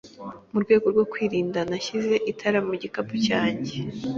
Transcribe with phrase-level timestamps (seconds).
[0.51, 3.73] Mu rwego rwo kwirinda, nashyize itara mu gikapu cyanjye.